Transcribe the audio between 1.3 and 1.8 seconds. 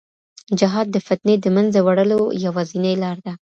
د منځه